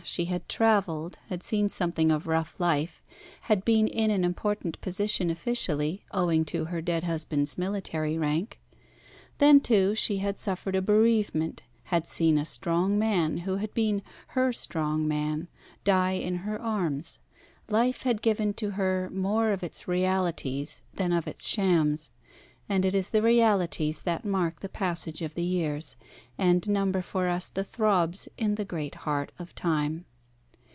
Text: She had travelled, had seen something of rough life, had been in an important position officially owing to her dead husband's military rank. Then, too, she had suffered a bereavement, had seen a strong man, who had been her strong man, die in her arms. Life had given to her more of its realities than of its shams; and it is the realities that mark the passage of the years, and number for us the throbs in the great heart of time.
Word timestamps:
She 0.03 0.25
had 0.25 0.49
travelled, 0.49 1.19
had 1.29 1.43
seen 1.43 1.69
something 1.69 2.11
of 2.11 2.25
rough 2.25 2.59
life, 2.59 3.03
had 3.41 3.63
been 3.63 3.87
in 3.87 4.09
an 4.09 4.23
important 4.25 4.81
position 4.81 5.29
officially 5.29 6.01
owing 6.11 6.43
to 6.45 6.65
her 6.65 6.81
dead 6.81 7.03
husband's 7.03 7.55
military 7.55 8.17
rank. 8.17 8.59
Then, 9.37 9.59
too, 9.59 9.93
she 9.93 10.17
had 10.17 10.39
suffered 10.39 10.75
a 10.75 10.81
bereavement, 10.81 11.61
had 11.85 12.07
seen 12.07 12.39
a 12.39 12.45
strong 12.45 12.97
man, 12.97 13.37
who 13.37 13.57
had 13.57 13.75
been 13.75 14.01
her 14.29 14.51
strong 14.51 15.07
man, 15.07 15.47
die 15.83 16.13
in 16.13 16.37
her 16.37 16.59
arms. 16.59 17.19
Life 17.69 18.01
had 18.01 18.23
given 18.23 18.55
to 18.55 18.71
her 18.71 19.07
more 19.13 19.51
of 19.51 19.61
its 19.63 19.87
realities 19.87 20.81
than 20.95 21.11
of 21.11 21.27
its 21.27 21.47
shams; 21.47 22.09
and 22.69 22.85
it 22.85 22.95
is 22.95 23.09
the 23.09 23.21
realities 23.21 24.03
that 24.03 24.23
mark 24.23 24.61
the 24.61 24.69
passage 24.69 25.21
of 25.21 25.33
the 25.35 25.43
years, 25.43 25.97
and 26.37 26.69
number 26.69 27.01
for 27.01 27.27
us 27.27 27.49
the 27.49 27.65
throbs 27.65 28.29
in 28.37 28.55
the 28.55 28.63
great 28.63 28.95
heart 29.03 29.29
of 29.37 29.53
time. 29.55 30.05